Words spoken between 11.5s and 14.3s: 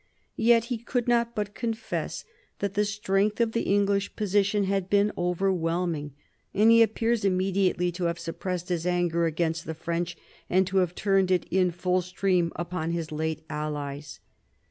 in full stream upon his late allies.